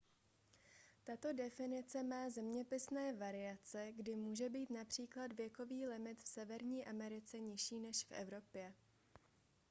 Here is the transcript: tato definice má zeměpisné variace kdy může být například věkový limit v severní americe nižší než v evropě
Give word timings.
tato 1.03 1.33
definice 1.33 2.03
má 2.03 2.29
zeměpisné 2.29 3.13
variace 3.13 3.91
kdy 3.97 4.15
může 4.15 4.49
být 4.49 4.69
například 4.69 5.33
věkový 5.33 5.85
limit 5.87 6.21
v 6.23 6.27
severní 6.27 6.85
americe 6.85 7.39
nižší 7.39 7.79
než 7.79 8.05
v 8.05 8.11
evropě 8.11 8.73